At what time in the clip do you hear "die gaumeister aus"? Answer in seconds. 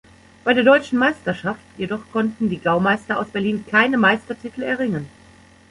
2.49-3.27